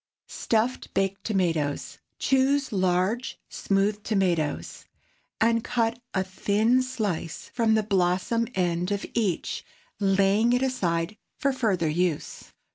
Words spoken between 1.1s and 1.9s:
TOMATOES.